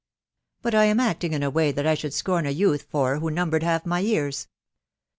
[0.63, 3.29] But I am acting in a way that I should scorn a youth for who
[3.29, 4.47] numbered half my years..